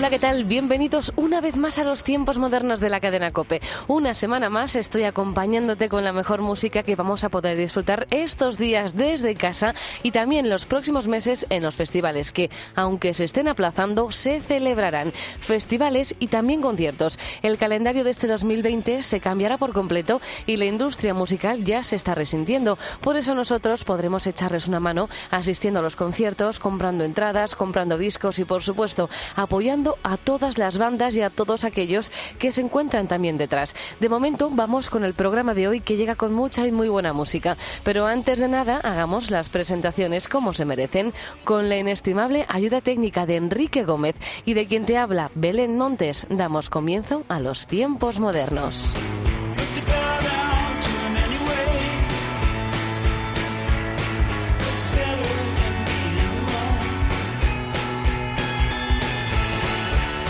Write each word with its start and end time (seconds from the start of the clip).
Hola, 0.00 0.08
¿qué 0.08 0.18
tal? 0.18 0.44
Bienvenidos 0.44 1.12
una 1.16 1.42
vez 1.42 1.56
más 1.56 1.78
a 1.78 1.84
los 1.84 2.04
tiempos 2.04 2.38
modernos 2.38 2.80
de 2.80 2.88
la 2.88 3.00
cadena 3.00 3.32
Cope. 3.32 3.60
Una 3.86 4.14
semana 4.14 4.48
más 4.48 4.74
estoy 4.74 5.02
acompañándote 5.04 5.90
con 5.90 6.04
la 6.04 6.14
mejor 6.14 6.40
música 6.40 6.82
que 6.82 6.96
vamos 6.96 7.22
a 7.22 7.28
poder 7.28 7.58
disfrutar 7.58 8.06
estos 8.10 8.56
días 8.56 8.96
desde 8.96 9.34
casa 9.34 9.74
y 10.02 10.12
también 10.12 10.48
los 10.48 10.64
próximos 10.64 11.06
meses 11.06 11.44
en 11.50 11.62
los 11.62 11.74
festivales 11.74 12.32
que, 12.32 12.48
aunque 12.74 13.12
se 13.12 13.24
estén 13.24 13.46
aplazando, 13.46 14.10
se 14.10 14.40
celebrarán. 14.40 15.12
Festivales 15.38 16.14
y 16.18 16.28
también 16.28 16.62
conciertos. 16.62 17.18
El 17.42 17.58
calendario 17.58 18.02
de 18.02 18.12
este 18.12 18.26
2020 18.26 19.02
se 19.02 19.20
cambiará 19.20 19.58
por 19.58 19.74
completo 19.74 20.22
y 20.46 20.56
la 20.56 20.64
industria 20.64 21.12
musical 21.12 21.62
ya 21.62 21.84
se 21.84 21.96
está 21.96 22.14
resintiendo. 22.14 22.78
Por 23.02 23.18
eso 23.18 23.34
nosotros 23.34 23.84
podremos 23.84 24.26
echarles 24.26 24.66
una 24.66 24.80
mano 24.80 25.10
asistiendo 25.30 25.80
a 25.80 25.82
los 25.82 25.94
conciertos, 25.94 26.58
comprando 26.58 27.04
entradas, 27.04 27.54
comprando 27.54 27.98
discos 27.98 28.38
y, 28.38 28.46
por 28.46 28.62
supuesto, 28.62 29.10
apoyando 29.36 29.89
a 30.02 30.16
todas 30.16 30.58
las 30.58 30.78
bandas 30.78 31.16
y 31.16 31.22
a 31.22 31.30
todos 31.30 31.64
aquellos 31.64 32.12
que 32.38 32.52
se 32.52 32.60
encuentran 32.60 33.08
también 33.08 33.38
detrás. 33.38 33.74
De 34.00 34.08
momento 34.08 34.50
vamos 34.50 34.90
con 34.90 35.04
el 35.04 35.14
programa 35.14 35.54
de 35.54 35.68
hoy 35.68 35.80
que 35.80 35.96
llega 35.96 36.16
con 36.16 36.32
mucha 36.32 36.66
y 36.66 36.72
muy 36.72 36.88
buena 36.88 37.12
música. 37.12 37.56
Pero 37.84 38.06
antes 38.06 38.40
de 38.40 38.48
nada, 38.48 38.78
hagamos 38.78 39.30
las 39.30 39.48
presentaciones 39.48 40.28
como 40.28 40.54
se 40.54 40.64
merecen, 40.64 41.12
con 41.44 41.68
la 41.68 41.78
inestimable 41.78 42.46
ayuda 42.48 42.80
técnica 42.80 43.26
de 43.26 43.36
Enrique 43.36 43.84
Gómez 43.84 44.16
y 44.44 44.54
de 44.54 44.66
quien 44.66 44.86
te 44.86 44.96
habla 44.96 45.30
Belén 45.34 45.76
Montes. 45.76 46.26
Damos 46.28 46.70
comienzo 46.70 47.24
a 47.28 47.40
los 47.40 47.66
tiempos 47.66 48.18
modernos. 48.18 48.94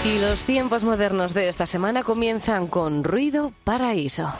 Y 0.02 0.18
los 0.18 0.46
tiempos 0.46 0.82
modernos 0.82 1.34
de 1.34 1.50
esta 1.50 1.66
semana 1.66 2.02
comienzan 2.02 2.68
con 2.68 3.04
Ruido 3.04 3.52
Paraíso. 3.64 4.32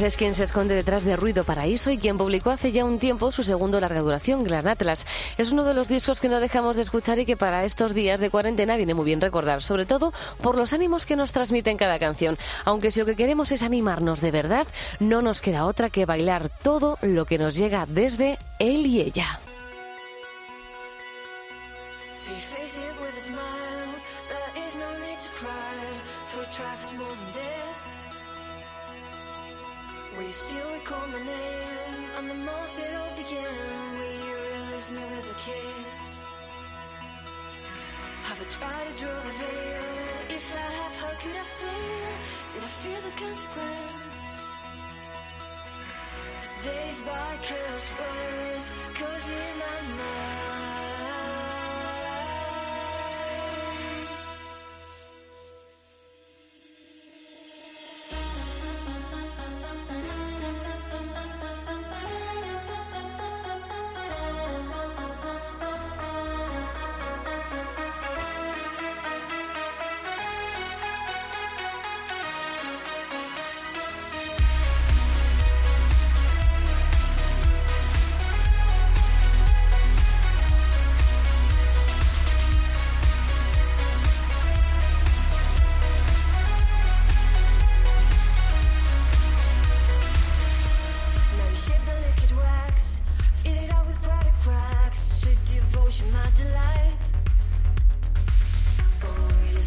Es 0.00 0.16
quien 0.16 0.34
se 0.34 0.44
esconde 0.44 0.74
detrás 0.74 1.04
de 1.04 1.16
Ruido 1.16 1.44
Paraíso 1.44 1.90
y 1.90 1.98
quien 1.98 2.16
publicó 2.16 2.48
hace 2.48 2.72
ya 2.72 2.82
un 2.82 2.98
tiempo 2.98 3.30
su 3.30 3.42
segundo 3.42 3.78
larga 3.78 4.00
duración, 4.00 4.42
Gran 4.42 4.66
Atlas. 4.66 5.06
Es 5.36 5.52
uno 5.52 5.64
de 5.64 5.74
los 5.74 5.86
discos 5.86 6.18
que 6.18 6.30
no 6.30 6.40
dejamos 6.40 6.76
de 6.76 6.82
escuchar 6.82 7.18
y 7.18 7.26
que 7.26 7.36
para 7.36 7.66
estos 7.66 7.92
días 7.92 8.18
de 8.18 8.30
cuarentena 8.30 8.76
viene 8.76 8.94
muy 8.94 9.04
bien 9.04 9.20
recordar, 9.20 9.62
sobre 9.62 9.84
todo 9.84 10.14
por 10.40 10.56
los 10.56 10.72
ánimos 10.72 11.04
que 11.04 11.14
nos 11.14 11.32
transmiten 11.32 11.76
cada 11.76 11.98
canción. 11.98 12.38
Aunque 12.64 12.90
si 12.90 13.00
lo 13.00 13.06
que 13.06 13.16
queremos 13.16 13.52
es 13.52 13.62
animarnos 13.62 14.22
de 14.22 14.30
verdad, 14.30 14.66
no 14.98 15.20
nos 15.20 15.42
queda 15.42 15.66
otra 15.66 15.90
que 15.90 16.06
bailar 16.06 16.48
todo 16.48 16.98
lo 17.02 17.26
que 17.26 17.36
nos 17.36 17.54
llega 17.54 17.84
desde 17.86 18.38
él 18.58 18.86
y 18.86 19.02
ella. 19.02 19.40
body 38.72 38.94
drove 38.96 39.24
the 39.28 39.34
veil. 39.42 39.84
If 40.38 40.46
I 40.64 40.66
have, 40.78 40.94
how 41.02 41.14
could 41.22 41.36
I 41.44 41.46
fail? 41.60 42.12
Did 42.52 42.62
I 42.68 42.70
fear 42.82 43.00
the 43.08 43.14
consequence? 43.22 44.24
Days 46.66 46.98
by 47.08 47.30
curse 47.48 47.88
words, 48.00 48.66
closing 48.98 49.52
my 49.64 49.78
mind. 49.98 50.71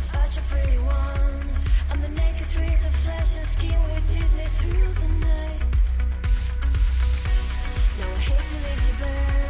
Such 0.06 0.38
a 0.38 0.42
pretty 0.42 0.78
one. 0.78 1.50
I'm 1.90 2.00
the 2.00 2.10
naked 2.10 2.46
threads 2.46 2.86
of 2.86 2.94
flesh 2.94 3.38
and 3.38 3.46
skin 3.46 3.74
will 3.84 4.02
tease 4.14 4.36
me 4.36 4.46
through 4.46 4.94
the 5.02 5.08
night. 5.26 5.60
Now 8.00 8.12
I 8.12 8.20
hate 8.20 8.46
to 8.46 8.56
leave 8.56 8.88
you 8.88 9.00
bare. 9.00 9.45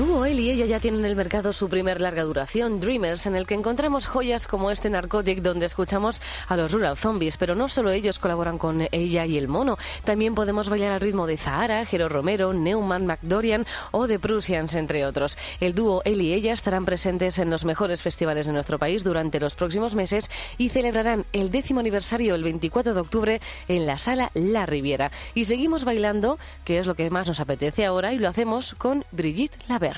Dúo 0.00 0.24
él 0.24 0.40
y 0.40 0.50
ella 0.50 0.64
ya 0.64 0.80
tienen 0.80 1.00
en 1.00 1.10
el 1.10 1.14
mercado 1.14 1.52
su 1.52 1.68
primer 1.68 2.00
larga 2.00 2.22
duración, 2.22 2.80
Dreamers, 2.80 3.26
en 3.26 3.36
el 3.36 3.46
que 3.46 3.52
encontramos 3.52 4.06
joyas 4.06 4.46
como 4.46 4.70
este 4.70 4.88
Narcotic, 4.88 5.42
donde 5.42 5.66
escuchamos 5.66 6.22
a 6.48 6.56
los 6.56 6.72
Rural 6.72 6.96
Zombies. 6.96 7.36
Pero 7.36 7.54
no 7.54 7.68
solo 7.68 7.90
ellos 7.90 8.18
colaboran 8.18 8.56
con 8.56 8.88
ella 8.92 9.26
y 9.26 9.36
el 9.36 9.46
mono, 9.46 9.76
también 10.04 10.34
podemos 10.34 10.70
bailar 10.70 10.92
al 10.92 11.02
ritmo 11.02 11.26
de 11.26 11.36
Zahara, 11.36 11.84
Jero 11.84 12.08
Romero, 12.08 12.54
Neumann, 12.54 13.04
McDorian 13.04 13.66
o 13.90 14.08
The 14.08 14.18
Prussians, 14.18 14.72
entre 14.72 15.04
otros. 15.04 15.36
El 15.60 15.74
dúo 15.74 16.00
él 16.06 16.22
y 16.22 16.32
ella 16.32 16.54
estarán 16.54 16.86
presentes 16.86 17.38
en 17.38 17.50
los 17.50 17.66
mejores 17.66 18.00
festivales 18.00 18.46
de 18.46 18.54
nuestro 18.54 18.78
país 18.78 19.04
durante 19.04 19.38
los 19.38 19.54
próximos 19.54 19.94
meses 19.94 20.30
y 20.56 20.70
celebrarán 20.70 21.26
el 21.34 21.50
décimo 21.50 21.80
aniversario 21.80 22.34
el 22.34 22.42
24 22.42 22.94
de 22.94 23.00
octubre 23.00 23.40
en 23.68 23.84
la 23.84 23.98
sala 23.98 24.30
La 24.32 24.64
Riviera. 24.64 25.10
Y 25.34 25.44
seguimos 25.44 25.84
bailando, 25.84 26.38
que 26.64 26.78
es 26.78 26.86
lo 26.86 26.94
que 26.94 27.10
más 27.10 27.26
nos 27.26 27.40
apetece 27.40 27.84
ahora, 27.84 28.14
y 28.14 28.18
lo 28.18 28.30
hacemos 28.30 28.74
con 28.78 29.04
Brigitte 29.12 29.58
Laverne. 29.68 29.89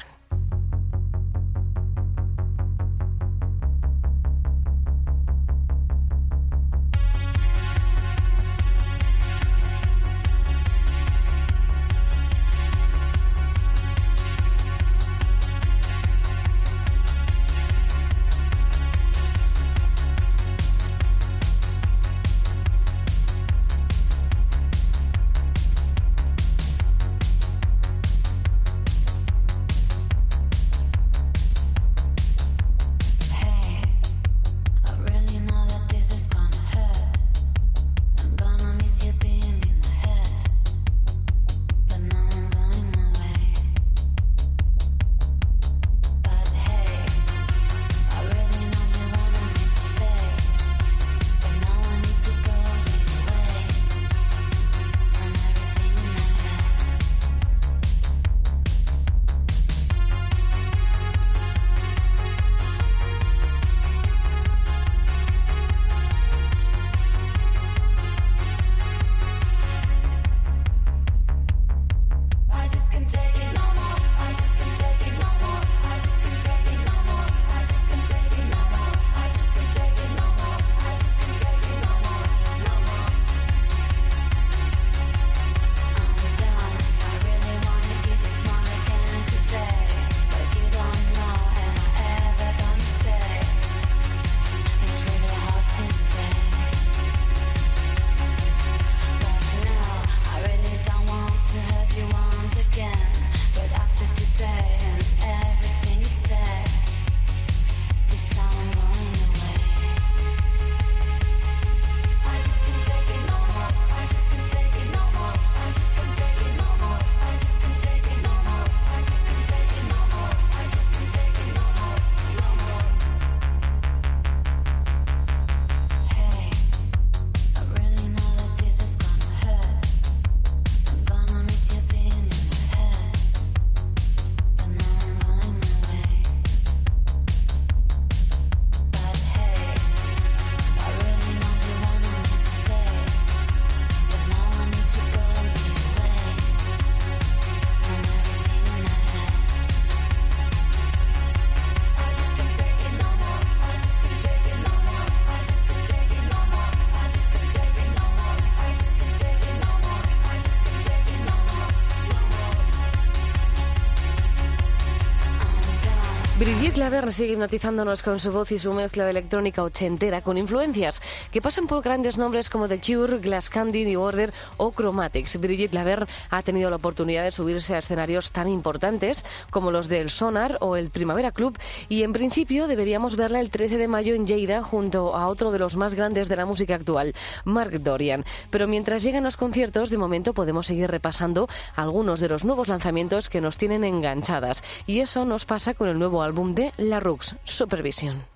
Laver 166.83 167.13
sigue 167.13 167.35
hipnotizándonos 167.35 168.03
con 168.03 168.19
su 168.19 168.33
voz 168.33 168.51
y 168.51 168.59
su 168.59 168.73
mezcla 168.73 169.05
de 169.05 169.13
electrónica 169.13 169.63
ochentera 169.63 170.21
con 170.21 170.37
influencias 170.37 171.01
que 171.31 171.41
pasan 171.41 171.69
por 171.69 171.81
grandes 171.81 172.19
nombres 172.19 172.51
como 172.51 172.67
The 172.67 172.81
Cure, 172.81 173.19
Glass 173.19 173.51
Candy, 173.51 173.85
New 173.85 174.01
Order 174.01 174.35
o 174.57 174.73
Chromatics. 174.73 175.39
Brigitte 175.41 175.75
Laver 175.75 176.09
ha 176.31 176.43
tenido 176.43 176.71
la 176.71 176.77
oportunidad 176.77 177.23
de 177.23 177.31
subirse 177.31 177.77
a 177.77 177.79
escenarios 177.79 178.33
tan 178.33 178.49
importantes 178.49 179.25
como 179.51 179.71
los 179.71 179.89
del 179.89 180.11
Sonar 180.11 180.59
o 180.61 180.75
el 180.75 180.91
Primavera 180.91 181.31
Club 181.31 181.57
y 181.89 182.03
en 182.03 182.13
principio 182.13 182.67
deberíamos 182.67 183.15
verla 183.15 183.39
el 183.39 183.51
13 183.51 183.79
de 183.79 183.87
mayo 183.87 184.17
en 184.17 184.27
Lleida 184.27 184.61
junto 184.65 185.15
a 185.15 185.29
otro 185.29 185.53
de 185.53 185.61
los 185.61 185.77
más 185.77 185.95
grandes 185.95 186.29
de 186.29 186.35
la 186.35 186.47
música 186.47 186.75
actual, 186.75 187.13
Mark 187.45 187.79
Dorian. 187.79 188.25
Pero 188.51 188.67
mientras 188.67 189.05
llegan 189.05 189.23
los 189.23 189.37
conciertos, 189.37 189.91
de 189.91 189.99
momento 189.99 190.35
podemos 190.35 190.67
seguir 190.67 190.91
repasando 190.91 191.49
algunos 191.77 192.19
de 192.19 192.29
los 192.29 192.45
nuevos 192.45 192.67
lanzamientos 192.67 193.31
que 193.31 193.41
nos 193.41 193.57
tienen 193.57 193.85
enganchadas 193.85 194.65
y 194.85 194.99
eso 194.99 195.25
nos 195.25 195.45
pasa 195.45 195.75
con 195.75 195.89
el 195.89 196.01
nuevo 196.01 196.25
álbum 196.25 196.57
de 196.57 196.72
La 196.79 197.01
Rux, 197.01 197.35
Supervision. 197.45 198.32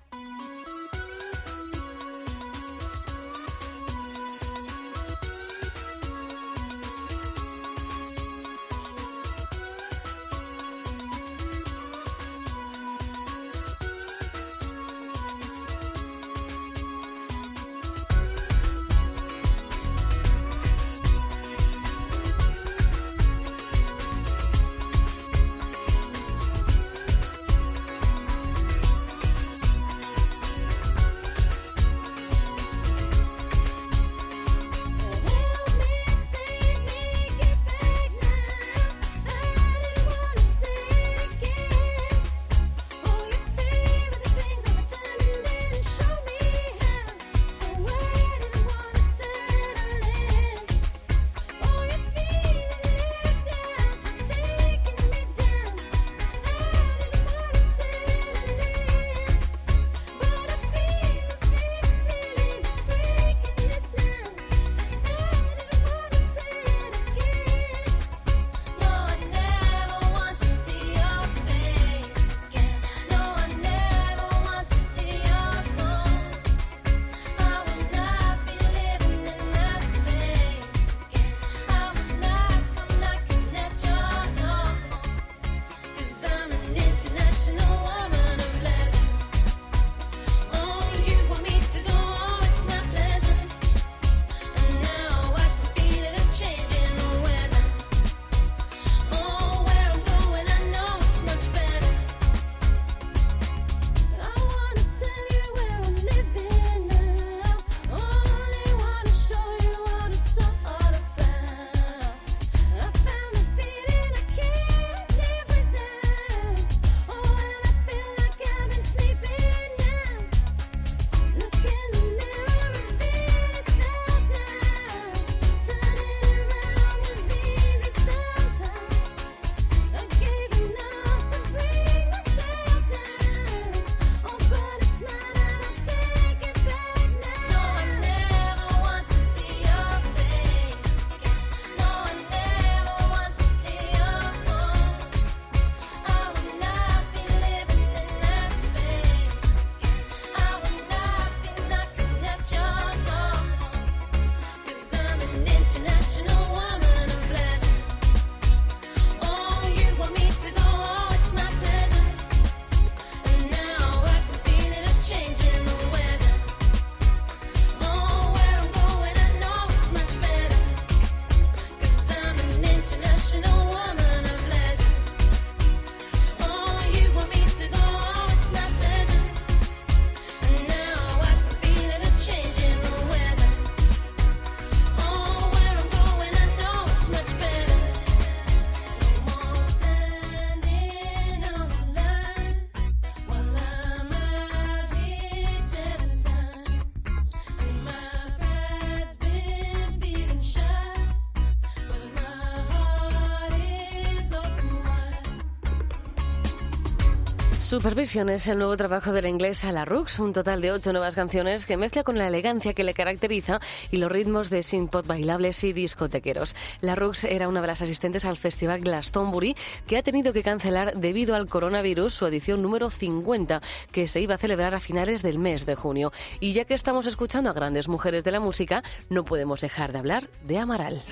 Supervision 207.67 208.29
es 208.29 208.47
el 208.47 208.59
nuevo 208.59 208.77
trabajo 208.77 209.11
de 209.11 209.21
la 209.21 209.27
inglesa 209.27 209.73
La 209.73 209.83
Rux, 209.83 210.19
un 210.19 210.31
total 210.31 210.61
de 210.61 210.71
ocho 210.71 210.93
nuevas 210.93 211.15
canciones 211.15 211.65
que 211.65 211.75
mezcla 211.75 212.03
con 212.03 212.17
la 212.17 212.29
elegancia 212.29 212.73
que 212.73 212.85
le 212.85 212.93
caracteriza 212.93 213.59
y 213.91 213.97
los 213.97 214.09
ritmos 214.09 214.49
de 214.49 214.63
synth-pop 214.63 215.05
bailables 215.05 215.65
y 215.65 215.73
discotequeros. 215.73 216.55
La 216.79 216.95
Rux 216.95 217.25
era 217.25 217.49
una 217.49 217.59
de 217.59 217.67
las 217.67 217.81
asistentes 217.81 218.23
al 218.23 218.37
festival 218.37 218.79
Glastonbury 218.79 219.57
que 219.85 219.97
ha 219.97 220.01
tenido 220.01 220.31
que 220.31 220.43
cancelar 220.43 220.93
debido 220.95 221.35
al 221.35 221.47
coronavirus 221.47 222.13
su 222.13 222.25
edición 222.25 222.61
número 222.61 222.89
50 222.89 223.61
que 223.91 224.07
se 224.07 224.21
iba 224.21 224.35
a 224.35 224.37
celebrar 224.37 224.73
a 224.73 224.79
finales 224.79 225.21
del 225.21 225.37
mes 225.37 225.65
de 225.65 225.75
junio. 225.75 226.13
Y 226.39 226.53
ya 226.53 226.63
que 226.63 226.73
estamos 226.73 227.05
escuchando 227.05 227.49
a 227.49 227.53
grandes 227.53 227.89
mujeres 227.89 228.23
de 228.23 228.31
la 228.31 228.39
música, 228.39 228.81
no 229.09 229.25
podemos 229.25 229.59
dejar 229.59 229.91
de 229.91 229.99
hablar 229.99 230.29
de 230.45 230.57
Amaral. 230.57 231.03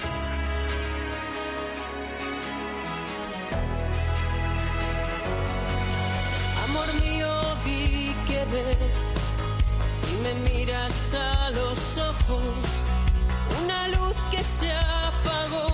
Una 12.27 13.87
luz 13.89 14.15
que 14.31 14.41
se 14.43 14.71
apagó, 14.71 15.67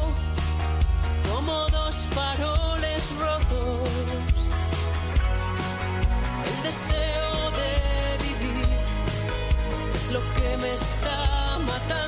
como 1.31 1.69
dos 1.69 1.95
faroles 2.11 3.03
rotos. 3.17 4.49
El 6.45 6.63
deseo 6.63 7.51
de 7.51 8.17
vivir 8.27 8.67
es 9.95 10.11
lo 10.11 10.19
que 10.33 10.57
me 10.57 10.73
está 10.73 11.59
matando, 11.59 12.00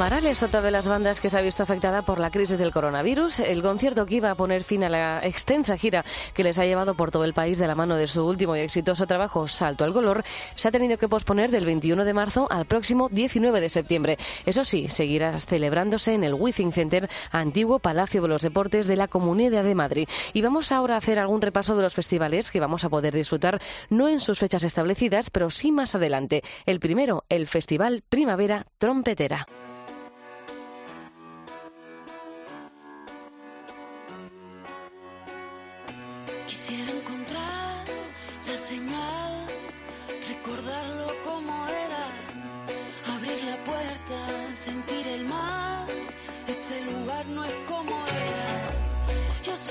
Amaral 0.00 0.24
es 0.24 0.42
otra 0.42 0.62
de 0.62 0.70
las 0.70 0.88
bandas 0.88 1.20
que 1.20 1.28
se 1.28 1.36
ha 1.36 1.42
visto 1.42 1.62
afectada 1.62 2.00
por 2.00 2.18
la 2.18 2.30
crisis 2.30 2.58
del 2.58 2.72
coronavirus. 2.72 3.40
El 3.40 3.60
concierto 3.60 4.06
que 4.06 4.14
iba 4.14 4.30
a 4.30 4.34
poner 4.34 4.64
fin 4.64 4.82
a 4.82 4.88
la 4.88 5.20
extensa 5.22 5.76
gira 5.76 6.06
que 6.32 6.42
les 6.42 6.58
ha 6.58 6.64
llevado 6.64 6.94
por 6.94 7.10
todo 7.10 7.24
el 7.24 7.34
país 7.34 7.58
de 7.58 7.66
la 7.66 7.74
mano 7.74 7.96
de 7.96 8.08
su 8.08 8.26
último 8.26 8.56
y 8.56 8.60
exitoso 8.60 9.06
trabajo 9.06 9.46
Salto 9.46 9.84
al 9.84 9.92
Color 9.92 10.24
se 10.54 10.68
ha 10.68 10.70
tenido 10.70 10.96
que 10.96 11.06
posponer 11.06 11.50
del 11.50 11.66
21 11.66 12.06
de 12.06 12.14
marzo 12.14 12.48
al 12.50 12.64
próximo 12.64 13.10
19 13.10 13.60
de 13.60 13.68
septiembre. 13.68 14.16
Eso 14.46 14.64
sí, 14.64 14.88
seguirá 14.88 15.38
celebrándose 15.38 16.14
en 16.14 16.24
el 16.24 16.32
Withing 16.32 16.72
Center, 16.72 17.10
antiguo 17.30 17.78
Palacio 17.78 18.22
de 18.22 18.28
los 18.28 18.40
Deportes 18.40 18.86
de 18.86 18.96
la 18.96 19.06
Comunidad 19.06 19.64
de 19.64 19.74
Madrid. 19.74 20.08
Y 20.32 20.40
vamos 20.40 20.72
ahora 20.72 20.94
a 20.94 20.98
hacer 20.98 21.18
algún 21.18 21.42
repaso 21.42 21.76
de 21.76 21.82
los 21.82 21.92
festivales 21.92 22.50
que 22.50 22.60
vamos 22.60 22.84
a 22.84 22.88
poder 22.88 23.14
disfrutar 23.14 23.60
no 23.90 24.08
en 24.08 24.20
sus 24.20 24.38
fechas 24.38 24.64
establecidas, 24.64 25.28
pero 25.28 25.50
sí 25.50 25.72
más 25.72 25.94
adelante. 25.94 26.42
El 26.64 26.80
primero, 26.80 27.24
el 27.28 27.46
Festival 27.46 28.02
Primavera 28.08 28.64
Trompetera. 28.78 29.46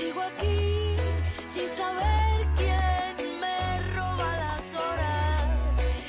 Sigo 0.00 0.22
aquí 0.22 0.96
sin 1.52 1.68
saber 1.68 2.46
quién 2.56 3.40
me 3.42 3.78
roba 3.94 4.28
las 4.44 4.64
horas. 4.74 5.48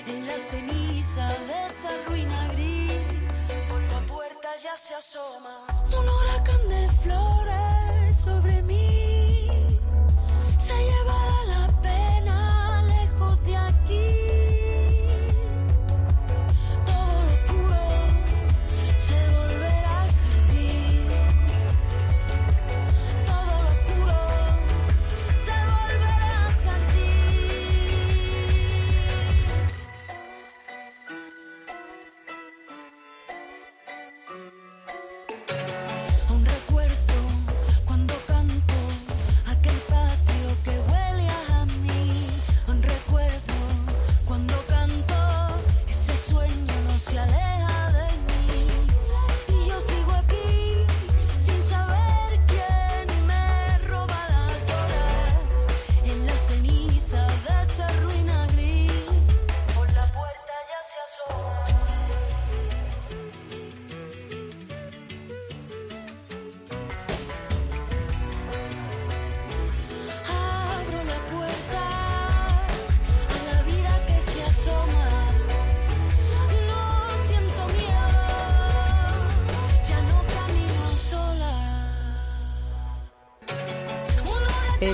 En 0.08 0.28
la 0.28 0.38
ceniza 0.50 1.26
de 1.50 1.58
esta 1.68 1.92
ruina 2.08 2.48
gris, 2.54 3.04
por 3.70 3.82
la 3.94 4.00
puerta 4.14 4.50
ya 4.64 4.78
se 4.78 4.96
asoma 4.96 5.71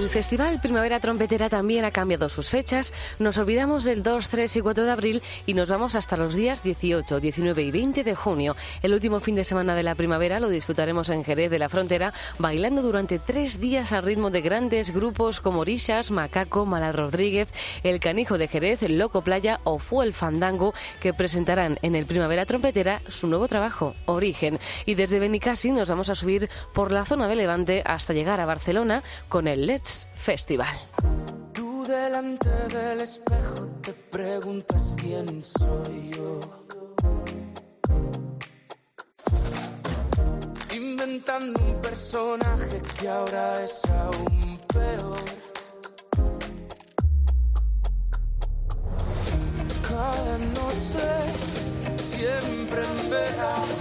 El 0.08 0.14
Festival 0.14 0.62
Primavera 0.62 1.02
Trompetera 1.02 1.50
también 1.50 1.84
ha 1.84 1.92
cambiado 1.92 2.30
sus 2.30 2.50
fechas. 2.50 2.94
Nos 3.20 3.38
olvidamos 3.38 3.84
del 3.84 4.04
2, 4.04 4.30
3 4.30 4.56
y 4.56 4.62
4 4.62 4.86
de 4.86 4.92
abril 4.92 5.22
y 5.46 5.54
nos 5.54 5.68
vamos 5.68 5.96
hasta 5.96 6.16
los 6.16 6.34
días 6.34 6.64
18, 6.64 7.20
19 7.20 7.62
y 7.62 7.72
20 7.72 8.06
de 8.06 8.16
junio. 8.16 8.56
El 8.82 8.94
último 8.94 9.20
fin 9.20 9.36
de 9.36 9.44
semana 9.44 9.76
de 9.76 9.84
la 9.84 9.96
primavera 9.96 10.40
lo 10.40 10.48
disfrutaremos 10.48 11.10
en 11.10 11.26
Jerez 11.26 11.52
de 11.52 11.60
la 11.60 11.68
Frontera, 11.68 12.14
bailando 12.40 12.82
durante 12.82 13.20
tres 13.20 13.60
días 13.60 13.92
al 13.92 14.04
ritmo 14.04 14.30
de 14.30 14.40
grandes 14.40 14.92
grupos 14.92 15.42
como 15.42 15.60
Orishas, 15.60 16.10
Macaco, 16.10 16.66
Mala 16.66 16.94
Rodríguez, 16.94 17.50
El 17.84 18.00
Canijo 18.00 18.38
de 18.38 18.48
Jerez, 18.48 18.84
Loco 18.84 19.24
Playa 19.24 19.60
o 19.66 19.78
Fue 19.78 20.06
el 20.06 20.14
Fandango, 20.14 20.74
que 21.02 21.14
presentarán 21.14 21.80
en 21.82 21.98
el 21.98 22.06
Primavera 22.06 22.46
Trompetera 22.46 23.02
su 23.10 23.28
nuevo 23.28 23.50
trabajo, 23.50 23.94
Origen. 24.06 24.58
Y 24.86 24.96
desde 24.96 25.20
Benicassi 25.20 25.74
nos 25.74 25.90
vamos 25.90 26.10
a 26.10 26.16
subir 26.16 26.50
por 26.72 26.94
la 26.94 27.04
zona 27.04 27.28
de 27.28 27.36
Levante 27.36 27.84
hasta 27.86 28.14
llegar 28.14 28.40
a 28.40 28.46
Barcelona 28.46 29.04
con 29.28 29.50
el 29.50 29.68
Let's 29.68 29.98
Festival. 30.16 30.76
Tú 31.54 31.86
delante 31.88 32.50
del 32.50 33.02
espejo 33.02 33.68
te 33.82 33.94
preguntas 33.94 34.96
quién 35.00 35.42
soy 35.42 36.12
yo. 36.16 36.42
Inventando 40.76 41.60
un 41.60 41.82
personaje 41.82 42.82
que 43.00 43.08
ahora 43.08 43.64
es 43.64 43.82
aún 43.86 44.60
peor. 44.74 45.26
Cada 49.88 50.38
noche, 50.38 51.08
siempre 51.96 52.82
en 52.84 53.10
verano, 53.10 53.76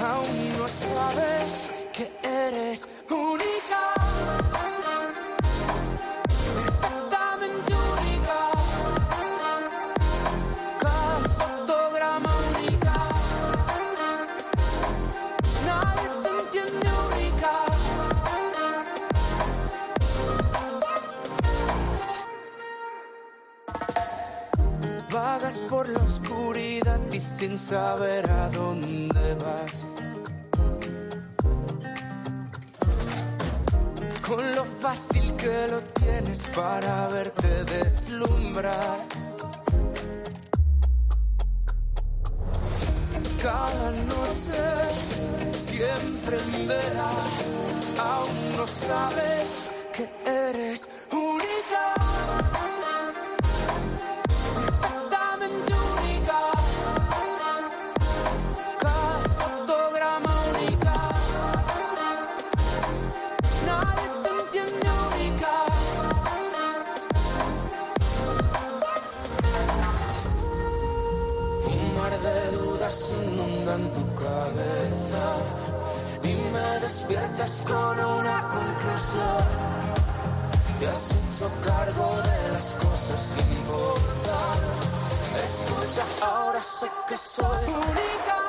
aún 0.00 0.58
no 0.58 0.68
sabes 0.68 1.72
que 1.92 2.10
eres 2.22 2.88
única. 3.10 4.01
Por 25.60 25.86
la 25.88 25.98
oscuridad 25.98 27.00
y 27.12 27.20
sin 27.20 27.58
saber 27.58 28.28
a 28.30 28.48
dónde 28.48 29.34
vas. 29.34 29.84
Con 34.26 34.54
lo 34.56 34.64
fácil 34.64 35.36
que 35.36 35.68
lo 35.68 35.80
tienes 36.00 36.48
para 36.48 37.08
verte 37.08 37.64
deslumbrar. 37.64 38.98
Cada 43.42 43.90
noche, 43.90 45.50
siempre 45.50 46.38
en 46.38 46.70
aún 48.00 48.56
no 48.56 48.66
sabes 48.66 49.70
que 49.92 50.08
eres 50.24 51.06
única. 51.10 52.01
Despiertas 76.92 77.64
con 77.66 77.98
una 77.98 78.48
conclusión. 78.48 79.44
Te 80.78 80.86
has 80.88 81.10
hecho 81.12 81.50
cargo 81.64 82.16
de 82.22 82.52
las 82.52 82.74
cosas 82.74 83.32
que 83.34 83.40
importan. 83.40 84.58
Escucha, 85.42 86.26
ahora 86.26 86.62
sé 86.62 86.90
que 87.08 87.16
soy 87.16 87.64
única. 87.64 88.41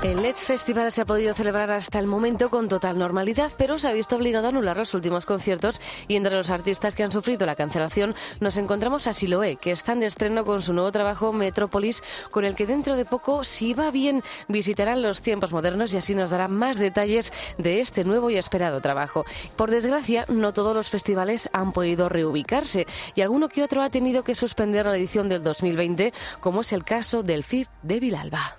El 0.00 0.22
Let's 0.22 0.44
Festival 0.44 0.92
se 0.92 1.00
ha 1.00 1.06
podido 1.06 1.34
celebrar 1.34 1.72
hasta 1.72 1.98
el 1.98 2.06
momento 2.06 2.50
con 2.50 2.68
total 2.68 3.00
normalidad, 3.00 3.50
pero 3.58 3.80
se 3.80 3.88
ha 3.88 3.92
visto 3.92 4.14
obligado 4.14 4.46
a 4.46 4.50
anular 4.50 4.76
los 4.76 4.94
últimos 4.94 5.26
conciertos 5.26 5.80
y 6.06 6.14
entre 6.14 6.36
los 6.36 6.50
artistas 6.50 6.94
que 6.94 7.02
han 7.02 7.10
sufrido 7.10 7.46
la 7.46 7.56
cancelación 7.56 8.14
nos 8.38 8.56
encontramos 8.58 9.08
a 9.08 9.12
Siloé, 9.12 9.56
que 9.56 9.72
están 9.72 9.98
de 9.98 10.06
estreno 10.06 10.44
con 10.44 10.62
su 10.62 10.72
nuevo 10.72 10.92
trabajo 10.92 11.32
Metrópolis, 11.32 12.04
con 12.30 12.44
el 12.44 12.54
que 12.54 12.64
dentro 12.64 12.96
de 12.96 13.06
poco, 13.06 13.42
si 13.42 13.74
va 13.74 13.90
bien, 13.90 14.22
visitarán 14.46 15.02
los 15.02 15.20
tiempos 15.20 15.50
modernos 15.50 15.92
y 15.92 15.96
así 15.96 16.14
nos 16.14 16.30
dará 16.30 16.46
más 16.46 16.78
detalles 16.78 17.32
de 17.58 17.80
este 17.80 18.04
nuevo 18.04 18.30
y 18.30 18.36
esperado 18.36 18.80
trabajo. 18.80 19.24
Por 19.56 19.72
desgracia, 19.72 20.24
no 20.28 20.52
todos 20.52 20.76
los 20.76 20.90
festivales 20.90 21.50
han 21.52 21.72
podido 21.72 22.08
reubicarse 22.08 22.86
y 23.16 23.22
alguno 23.22 23.48
que 23.48 23.64
otro 23.64 23.82
ha 23.82 23.90
tenido 23.90 24.22
que 24.22 24.36
suspender 24.36 24.86
la 24.86 24.96
edición 24.96 25.28
del 25.28 25.42
2020, 25.42 26.12
como 26.38 26.60
es 26.60 26.72
el 26.72 26.84
caso 26.84 27.24
del 27.24 27.42
FIF 27.42 27.66
de 27.82 27.98
Vilalba. 27.98 28.58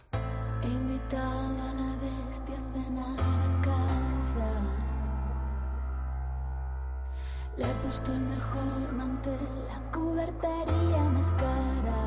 Le 7.60 7.66
he 7.70 7.74
puesto 7.84 8.14
el 8.14 8.22
mejor 8.22 8.94
mantel, 8.94 9.38
la 9.68 9.92
cubertería 9.92 11.04
más 11.14 11.34
cara. 11.34 12.02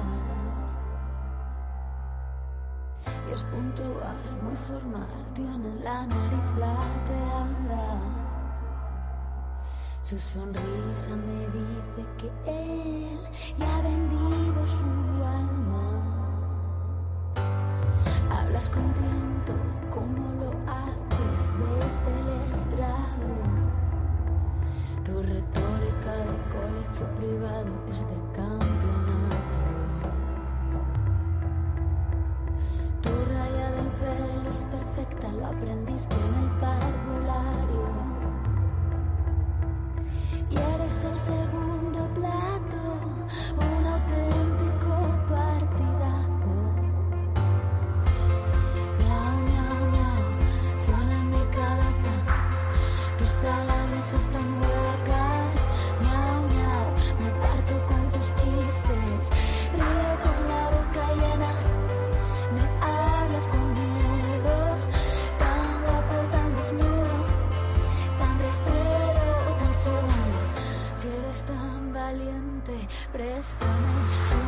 Y 3.29 3.35
es 3.35 3.45
puntual, 3.45 4.17
muy 4.43 4.57
formal, 4.57 5.27
tiene 5.35 5.75
la 5.85 6.07
nariz 6.07 6.53
plateada. 6.55 8.01
Su 10.01 10.19
sonrisa 10.19 11.11
me 11.17 11.47
dice 11.49 12.03
que 12.17 12.31
él 12.51 13.21
ya 13.59 13.77
ha 13.77 13.83
vendido 13.83 14.67
su 14.67 14.87
alma. 15.23 15.87
Hablas 18.31 18.71
con 18.71 18.95
tiento 18.95 19.53
como 19.91 20.33
lo 20.41 20.51
haces 20.67 21.53
desde 21.59 22.21
el 22.21 22.51
estrado. 22.51 23.62
Tu 25.05 25.11
retórica 25.21 26.13
de 26.13 26.37
colegio 26.55 27.07
privado 27.17 27.73
es 27.91 28.01
de 28.07 28.19
campeonato. 28.33 29.63
Tu 33.03 33.11
raya 33.11 33.71
del 33.73 33.89
pelo 33.99 34.51
es 34.51 34.65
perfecta, 34.71 35.33
lo 35.33 35.47
aprendiste 35.47 36.15
en 36.15 36.35
el 36.43 36.51
parvulario. 36.61 37.89
Y 40.51 40.57
eres 40.57 41.05
el 41.05 41.19
segundo 41.19 42.09
plato, 42.15 42.81
un 43.57 43.87
auténtico 43.87 44.93
partidazo. 45.29 46.55
Miau, 48.99 49.35
miau, 49.49 49.79
miau, 49.91 50.79
suena 50.79 51.15
en 51.19 51.31
mi 51.31 51.45
cabeza. 51.51 52.15
Tus 53.19 53.33
palabras 53.35 54.15
están 54.15 54.53
huecas. 54.61 54.92
Río 58.73 60.17
con 60.23 60.49
la 60.49 60.65
boca 60.71 61.13
llena. 61.13 61.53
Me 62.55 62.65
hablas 62.81 63.47
con 63.49 63.73
miedo. 63.75 64.77
Tan 65.39 65.83
guapo, 65.83 66.15
tan 66.31 66.55
desnudo. 66.55 67.17
Tan 68.19 68.39
rastrero, 68.41 69.57
tan 69.59 69.75
segundo. 69.75 70.39
Si 70.95 71.09
eres 71.09 71.45
tan 71.45 71.93
valiente, 71.93 72.89
préstame 73.13 74.42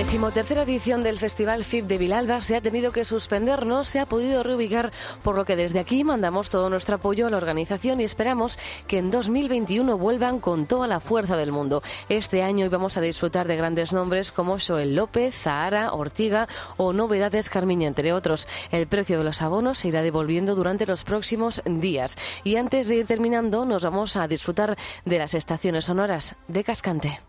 decimotercera 0.00 0.62
edición 0.62 1.02
del 1.02 1.18
Festival 1.18 1.62
FIP 1.62 1.84
de 1.84 1.98
Vilalba 1.98 2.40
se 2.40 2.56
ha 2.56 2.62
tenido 2.62 2.90
que 2.90 3.04
suspender, 3.04 3.66
no 3.66 3.84
se 3.84 3.98
ha 4.00 4.06
podido 4.06 4.42
reubicar, 4.42 4.92
por 5.22 5.34
lo 5.34 5.44
que 5.44 5.56
desde 5.56 5.78
aquí 5.78 6.04
mandamos 6.04 6.48
todo 6.48 6.70
nuestro 6.70 6.96
apoyo 6.96 7.26
a 7.26 7.30
la 7.30 7.36
organización 7.36 8.00
y 8.00 8.04
esperamos 8.04 8.58
que 8.86 8.96
en 8.96 9.10
2021 9.10 9.98
vuelvan 9.98 10.40
con 10.40 10.64
toda 10.64 10.88
la 10.88 11.00
fuerza 11.00 11.36
del 11.36 11.52
mundo. 11.52 11.82
Este 12.08 12.42
año 12.42 12.64
íbamos 12.64 12.96
a 12.96 13.02
disfrutar 13.02 13.46
de 13.46 13.56
grandes 13.56 13.92
nombres 13.92 14.32
como 14.32 14.56
Joel 14.58 14.96
López, 14.96 15.34
Zahara, 15.34 15.92
Ortiga 15.92 16.48
o 16.78 16.94
Novedades 16.94 17.50
Carmiña, 17.50 17.86
entre 17.86 18.14
otros. 18.14 18.48
El 18.70 18.86
precio 18.86 19.18
de 19.18 19.24
los 19.24 19.42
abonos 19.42 19.80
se 19.80 19.88
irá 19.88 20.00
devolviendo 20.00 20.54
durante 20.54 20.86
los 20.86 21.04
próximos 21.04 21.60
días. 21.66 22.16
Y 22.42 22.56
antes 22.56 22.88
de 22.88 22.96
ir 22.96 23.06
terminando, 23.06 23.66
nos 23.66 23.84
vamos 23.84 24.16
a 24.16 24.26
disfrutar 24.28 24.78
de 25.04 25.18
las 25.18 25.34
estaciones 25.34 25.84
sonoras 25.84 26.36
de 26.48 26.64
Cascante. 26.64 27.20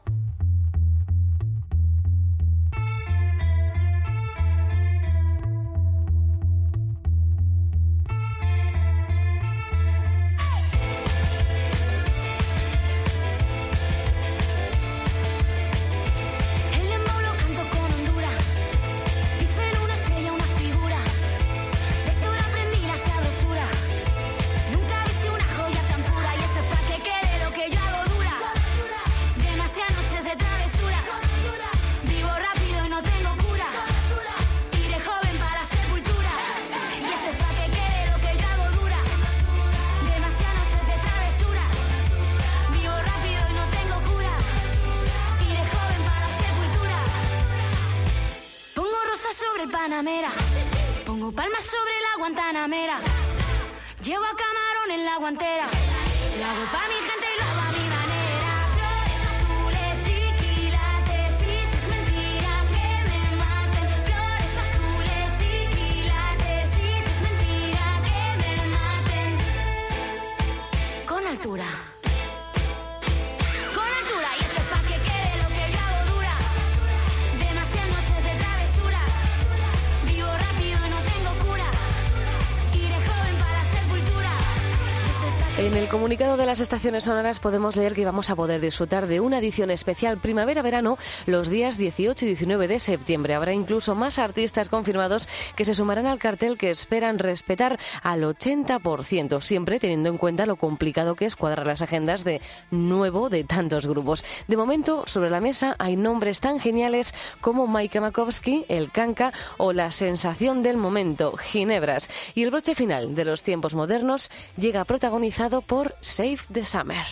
Es 85.92 85.98
pa' 85.98 85.98
que 85.98 85.98
En 85.98 86.01
el 86.01 86.01
comunicado 86.12 86.36
de 86.36 86.46
las 86.46 86.60
estaciones 86.60 87.06
sonoras 87.06 87.40
podemos 87.40 87.78
leer 87.78 87.94
que 87.94 88.04
vamos 88.04 88.30
a 88.30 88.36
poder 88.36 88.60
disfrutar 88.60 89.08
de 89.08 89.22
una 89.22 89.38
edición 89.38 89.72
especial 89.72 90.18
primavera-verano 90.18 90.98
los 91.26 91.50
días 91.50 91.78
18 91.78 92.26
y 92.26 92.28
19 92.28 92.68
de 92.68 92.80
septiembre. 92.80 93.34
Habrá 93.34 93.54
incluso 93.54 93.96
más 93.96 94.20
artistas 94.20 94.68
confirmados 94.68 95.30
que 95.56 95.64
se 95.64 95.74
sumarán 95.74 96.08
al 96.08 96.20
cartel 96.20 96.58
que 96.58 96.70
esperan 96.70 97.18
respetar 97.18 97.80
al 98.04 98.24
80%, 98.24 99.40
siempre 99.40 99.80
teniendo 99.80 100.10
en 100.10 100.18
cuenta 100.18 100.46
lo 100.46 100.58
complicado 100.58 101.16
que 101.16 101.26
es 101.26 101.38
cuadrar 101.38 101.66
las 101.66 101.82
agendas 101.82 102.26
de 102.26 102.42
nuevo 102.72 103.30
de 103.30 103.46
tantos 103.46 103.88
grupos. 103.88 104.26
De 104.50 104.58
momento, 104.58 105.04
sobre 105.08 105.30
la 105.30 105.40
mesa 105.40 105.78
hay 105.80 105.96
nombres 105.96 106.42
tan 106.42 106.60
geniales 106.60 107.14
como 107.40 107.68
Maika 107.68 108.02
Makowski, 108.02 108.66
El 108.68 108.92
Canca 108.92 109.32
o 109.56 109.72
La 109.72 109.92
Sensación 109.92 110.62
del 110.62 110.76
Momento, 110.76 111.38
Ginebras. 111.38 112.10
Y 112.36 112.44
el 112.44 112.52
broche 112.52 112.76
final 112.76 113.16
de 113.16 113.24
los 113.24 113.44
tiempos 113.44 113.76
modernos 113.76 114.30
llega 114.58 114.84
protagonizado 114.84 115.62
por 115.62 115.96
Save 116.02 116.48
the 116.50 116.66
Summer. 116.66 117.04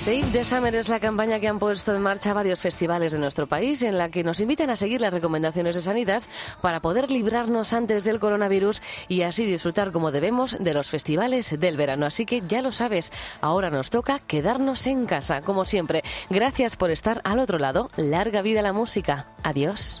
Save 0.00 0.32
the 0.32 0.44
Summer 0.44 0.74
es 0.74 0.88
la 0.88 0.98
campaña 0.98 1.38
que 1.40 1.46
han 1.46 1.58
puesto 1.58 1.94
en 1.94 2.00
marcha 2.00 2.32
varios 2.32 2.58
festivales 2.58 3.12
de 3.12 3.18
nuestro 3.18 3.46
país 3.46 3.82
en 3.82 3.98
la 3.98 4.08
que 4.08 4.24
nos 4.24 4.40
invitan 4.40 4.70
a 4.70 4.76
seguir 4.76 5.02
las 5.02 5.12
recomendaciones 5.12 5.74
de 5.74 5.82
sanidad 5.82 6.22
para 6.62 6.80
poder 6.80 7.10
librarnos 7.10 7.74
antes 7.74 8.04
del 8.04 8.18
coronavirus 8.18 8.80
y 9.08 9.20
así 9.22 9.44
disfrutar 9.44 9.92
como 9.92 10.10
debemos 10.10 10.56
de 10.58 10.72
los 10.72 10.88
festivales 10.88 11.54
del 11.60 11.76
verano. 11.76 12.06
Así 12.06 12.24
que 12.24 12.42
ya 12.48 12.62
lo 12.62 12.72
sabes, 12.72 13.12
ahora 13.42 13.68
nos 13.68 13.90
toca 13.90 14.20
quedarnos 14.20 14.86
en 14.86 15.04
casa, 15.04 15.42
como 15.42 15.66
siempre. 15.66 16.02
Gracias 16.30 16.76
por 16.76 16.90
estar 16.90 17.20
al 17.22 17.38
otro 17.38 17.58
lado. 17.58 17.90
Larga 17.98 18.40
vida 18.40 18.62
la 18.62 18.72
música. 18.72 19.26
Adiós. 19.42 20.00